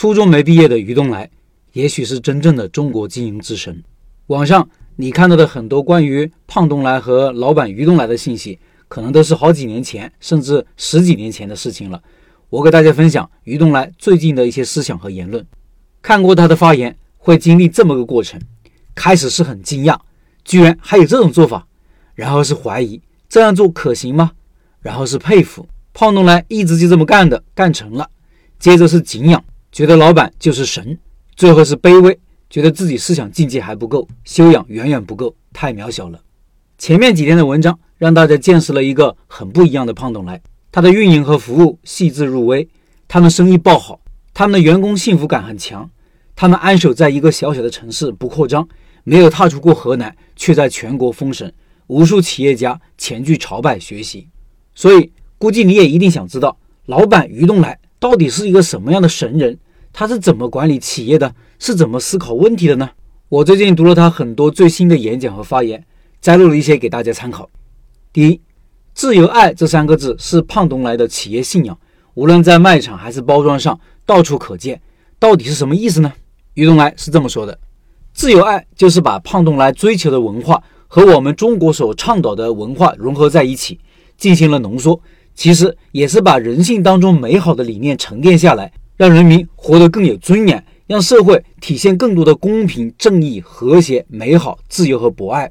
[0.00, 1.28] 初中没毕业的于东来，
[1.72, 3.82] 也许是真正的中国经营之神。
[4.28, 8.56] 网上你看到的很多关于胖东来和老板于东来的信息，
[8.86, 12.00] 可能都是好几年前，甚至十几年前的事情了。
[12.48, 15.44] 我给大家分享于东来最近的一些思想和言论。
[16.00, 18.40] 看过他的发言，会经历这么个过程：
[18.94, 19.98] 开始是很惊讶，
[20.44, 21.66] 居然还有这种做法；
[22.14, 24.30] 然后是怀疑这样做可行吗？
[24.78, 28.04] 然后是佩服胖东来一直就这么干的，干成了；
[28.60, 29.44] 接着是敬仰。
[29.78, 30.98] 觉得老板就是神，
[31.36, 32.18] 最后是卑微，
[32.50, 36.20] 觉得自己思想境界还不够，修养远远不够，太渺小了。
[36.78, 42.68] 前面几天的文章让大家见识了一个很不一样的胖东来，他的运营和服务细致入微，
[43.06, 44.00] 他们生意爆好，
[44.34, 45.88] 他们的员工幸福感很强，
[46.34, 48.68] 他们安守在一个小小的城市不扩张，
[49.04, 51.54] 没有踏出过河南，却在全国封神，
[51.86, 54.26] 无数企业家前去朝拜学习。
[54.74, 59.56] 所以估计你也一定想知道，老板于东来到底是一个什么样的神人？
[59.98, 61.34] 他是怎么管理企业的？
[61.58, 62.88] 是怎么思考问题的呢？
[63.28, 65.84] 我最近读了他很多最新的演讲和发言，
[66.20, 67.50] 摘录了一些给大家参考。
[68.12, 68.40] 第一，
[68.94, 71.76] 自由爱这三个字是胖东来的企业信仰，
[72.14, 74.80] 无论在卖场还是包装上，到处可见。
[75.18, 76.12] 到底是什么意思呢？
[76.54, 77.58] 于东来是这么说的：
[78.12, 83.80] 自由爱就是把胖东来追求的文化和我们中国所倡导的文化融合在一起，
[84.16, 85.00] 进行了浓缩。
[85.34, 88.72] 其实也是把人性当中美好的理念沉淀下来。
[88.98, 95.48] 让人民活得更有尊严，让社会体现更多的公平、正义、和谐、美好、自由和博爱。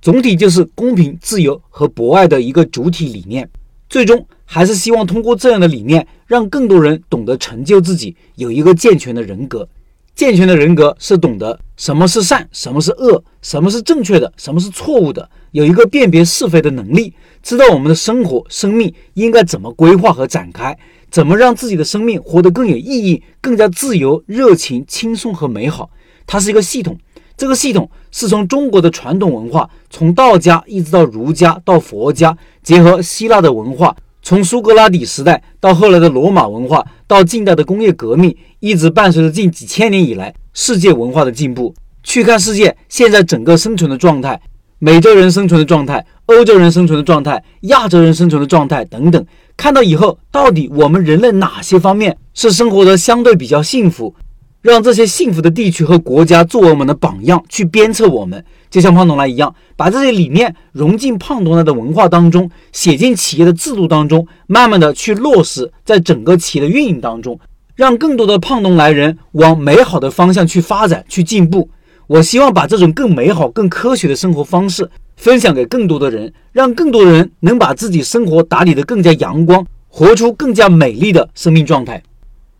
[0.00, 3.50] 总体就是公平、自由和博爱的一个主体理念。
[3.88, 9.68] 最终还是希望通过这样的理念，让更多人懂得成就自己，有一个健全的人格。
[10.14, 20.78] 健全的人格是懂得什么是善，什么是恶，什么是正确的，什么是错误的，有一个辨别是非的能力，知道我们的生活、生命应该怎么规划和展开。
[21.14, 25.88] 怎么让自己的生命活得更有意义、更加自由、热情、轻松和美好？
[26.26, 26.98] 它是一个系统，
[27.36, 41.72] 这个系统是从中国的传统文化，从道家一直到儒家到佛家，结合希腊的文化，从苏格拉底时代到后来的罗马文化，到近代的工业革命，一直伴随着近几千年以来世界文化的进步。
[42.02, 44.40] 去看世界现在整个生存的状态，
[44.80, 49.26] 美洲人生存的状态，欧洲人生存的状态，亚洲人生存的状态等等。
[49.56, 54.14] 看到以后，到底我们人类哪些方面是生活的相对比较幸福？
[54.62, 67.38] 让这些幸福的地区和国家作为我们的榜样，去鞭策我们，就像胖东来一样，把这些理念融进胖东来的文化当中，写进企业的制度当中，慢慢的去落实在整个企业的运营当中，
[67.74, 71.68] 让更多的胖东来人往美好的方向去发展、去进步。
[72.06, 74.90] 我希望把这种更美好、更科学的生活方式。
[75.16, 82.02] 分享给更多的人，让更多的人能把自己生活打理得更加阳光，活出更加美丽的生命状态。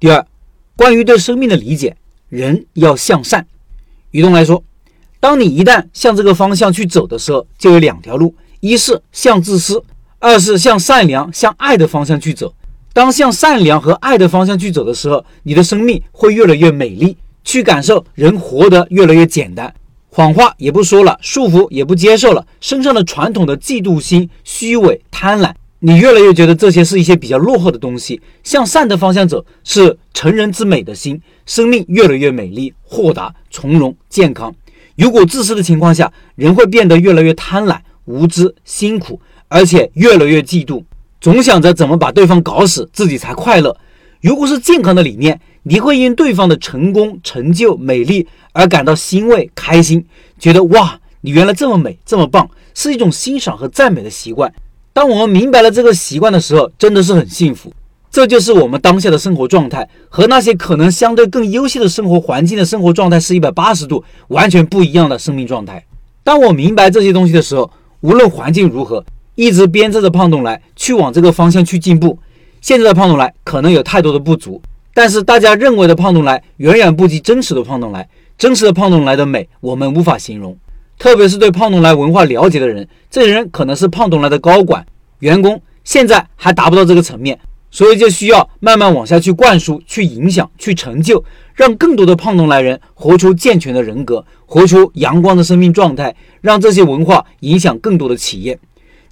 [0.00, 0.26] 第二，
[0.76, 1.96] 关于对生命的理解，
[2.28, 3.46] 人要向善。
[4.10, 4.62] 于东来说，
[5.20, 9.82] 当你一旦向这个方向去走的时候，就有两条路：一是向自私，
[10.18, 12.54] 二是向善良、向爱的方向去走。
[12.92, 19.72] 当向善良和爱的方向去走的时候，你的生命会越来越美丽，去感受人活得越来越简单。
[20.10, 28.20] 谎话也不说了，束缚也不接受了，身上的传统的嫉妒心、虚伪、贪婪，你越来越觉得这些是一些比较落后的东西。
[28.42, 34.52] 向善的方向走，是成人之美的心，生命越来越美丽、豁达、从容、健康。
[34.96, 40.82] 如果自私的情况下，人会变得越来越贪婪、无知、辛苦，而且越来越嫉妒，
[41.20, 43.76] 总想着怎么把对方搞死，自己才快乐。
[44.20, 50.04] 如果是健康的理念，你会因对方的成功、成就、美丽而感到欣慰、开心，
[50.38, 54.52] 觉得哇，你原来这么美、这么棒，是一种欣赏和赞美的习惯。
[54.92, 57.72] 当我们明白了这个习惯的时候，真的是很幸福。
[58.10, 65.84] 这就是我们当下的生活状态，和那些可能相对更优秀的生活环境的生活状态是一百八十度完全不一样的生命状态。
[66.24, 67.70] 当我明白这些东西的时候，
[68.00, 69.04] 无论环境如何，
[69.34, 72.18] 一直鞭策着胖东来去往这个方向去进步。
[72.60, 74.60] 现在的胖东来可能有太多的不足。
[74.98, 80.58] 但是大家认为的胖东来远远不及真实的胖东来，真实的胖东来的美我们无法形容。
[80.98, 84.84] 特别是对胖东来文化了解的人，这些人可能是胖东来的高管、
[85.20, 87.38] 员工，现在还达不到这个层面，
[87.70, 91.24] 所以就需要慢慢往下去灌输、去影响、去成就，
[91.54, 98.58] 让更多的胖东来人活出健全的人格，活出阳光的生命状态，让这些文化影响更多的企业。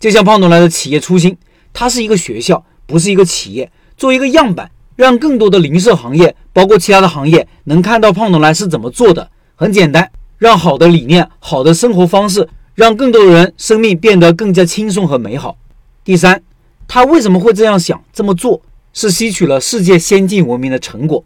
[0.00, 1.36] 就像胖东来的企业初心，
[1.72, 4.68] 它是一个学校，不是一个企业，做一个样板。
[4.96, 9.30] 让更多的零售行业，包括其他的行业，能看到胖东来是怎么做的。
[9.54, 15.56] 很简单，让好的理念、好的生活方式，让更多的人生命变得更加轻松和美好。
[16.02, 16.42] 第三，
[16.88, 18.60] 他为什么会这样想、这么做？
[18.92, 21.22] 是吸取了世界先进文明的成果。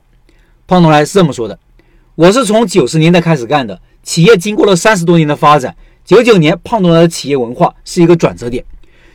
[0.67, 1.57] 胖东来是这么说的
[2.17, 8.65] ：“我是从九十年代开始干的，企业经过了三十多年的发展，九九年胖东来的企业文化是一个转折点。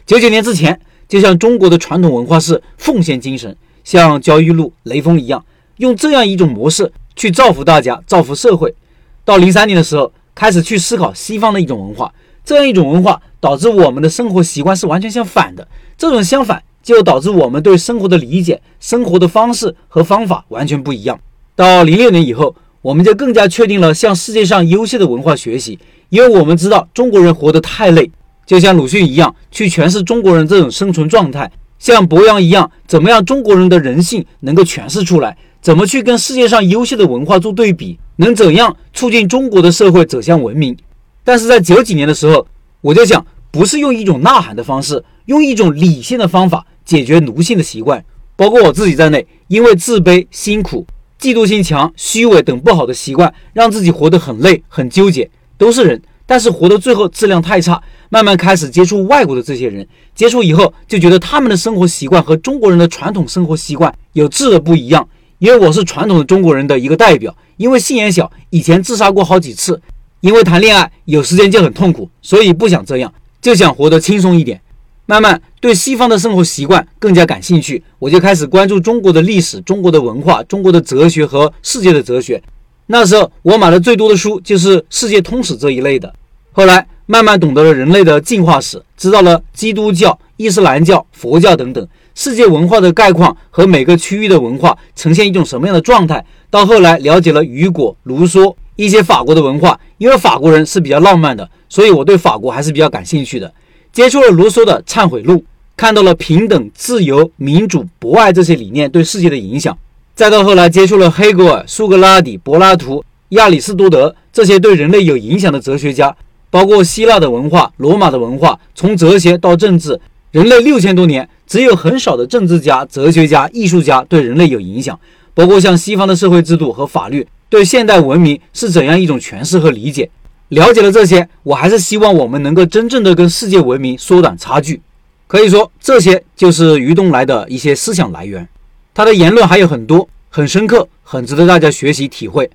[0.05, 0.79] 九九年之前，
[1.09, 5.45] 就像中国的传统文化是奉献精神，像焦裕禄、雷锋一样，
[5.77, 8.75] 用这样一种模式去造福大家、造福社会。
[9.23, 15.65] 到零三年的时候，开始去思考西方的一种文化，这样一种文化导致我们的生活习惯是完全相反的。
[15.97, 21.19] 这种相反。”就导致我们对生活的理解、生活的方式和方法完全不一样。
[21.55, 25.79] 到零六年以后，我们就更加确定了向世界上优秀的文化学习，
[26.09, 28.11] 因为我们知道中国人活得太累，
[28.45, 31.47] 就像鲁迅一样，去诠释中国人这种生存状态；
[31.93, 35.37] 像博洋一样，怎么样中国人的人性能够诠释出来？
[35.61, 37.99] 怎么去跟世界上优秀的文化做对比？
[38.15, 40.75] 能怎样促进中国的社会走向文明？
[41.23, 42.47] 但是在九几年的时候，
[42.81, 46.65] 我就想，不是用一种呐喊的方式，用一种理性的方法。
[46.83, 48.03] 解决奴性的习惯，
[48.35, 50.85] 包括我自己在内，因为自卑、辛苦、
[51.19, 55.29] 嫉妒心强、虚伪等不好的习惯，让自己活得很累、很纠结。
[55.57, 57.81] 都是人，但是活到最后质量太差。
[58.15, 59.85] 慢慢开始接触外国的这些人，
[60.15, 65.05] 接触以后就觉得他们的生活习惯和中国人的传统生活习惯有质的不一样。
[65.39, 69.81] 因为我是传统的中国人的一个代表，因为心眼小，以前自杀过好几次。
[70.21, 74.61] 因为谈恋爱有时间就很痛苦，所以不想这样，就想活得轻松一点。
[75.07, 82.41] 慢慢对西方的生活习惯更加感兴趣，我就开始关注中国的历史、中国的文化、中国的哲学和世界的哲学。
[82.87, 86.15] 那时候我买的最多的书就是世界通史这一类的。
[86.53, 96.25] 后来慢慢懂得了人类的进化史，知道了基督教、伊斯兰教、佛教等等世界文化的概况和每个区域的文化呈现一种什么样的状态。
[96.49, 103.53] 到后来了解了雨果、卢梭一些法国的文化，因为法国人是比较浪漫的，所以我对法国还是比较感兴趣的。
[103.91, 105.33] 接触了卢梭的《忏悔录》，
[105.77, 109.77] 看到了平等、自由、民主、博爱这些理念对世界的影响。
[110.15, 116.15] 再到后来接触了黑格尔、苏格拉底、柏拉图、亚里士多德这些对人类有影响的哲学家，
[116.55, 119.99] 包括希腊的文化、罗马的文化，从哲学到政治，
[120.31, 124.97] 人类六千多年只有很少的政治家、哲学家、艺术家对人类有影响。
[125.33, 130.09] 包括像西方的社会制度和法律对现代文明是怎样一种诠释和理解。
[130.47, 134.79] 了解了这些，我还是希望我们能够真正的跟世界文明缩短差距。
[135.27, 138.47] 可以说，这些就是于东来的一些思想来源。
[138.93, 142.49] 他的言论还有很多，很深刻，很值得大家学习体会。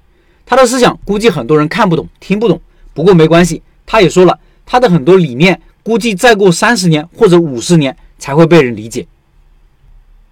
[0.47, 2.59] 他的思想估计很多人看不懂、听不懂，
[2.95, 3.61] 不过没关系。
[3.91, 9.05] 他也说了，他的很多理念估计再过三十年或者五十年才会被人理解。